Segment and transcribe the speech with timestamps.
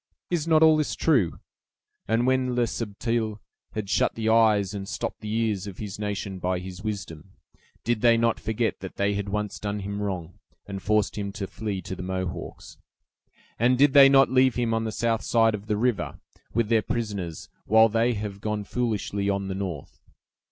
[0.31, 1.37] Is not all this true?
[2.07, 3.37] And when Le Subtil
[3.73, 7.33] had shut the eyes and stopped the ears of his nation by his wisdom,
[7.83, 11.45] did they not forget that they had once done him wrong, and forced him to
[11.45, 12.77] flee to the Mohawks?
[13.59, 16.19] And did they not leave him on the south side of the river,
[16.51, 20.01] with their prisoners, while they have gone foolishly on the north?